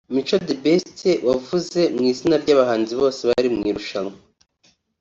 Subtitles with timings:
[0.13, 0.99] Mico The Best
[1.29, 4.15] wavuze mu izina ry’abahanzi bose bari mu irushanwa